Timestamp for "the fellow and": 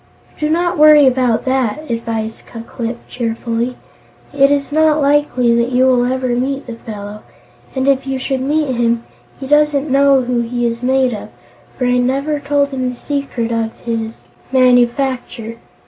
6.65-7.87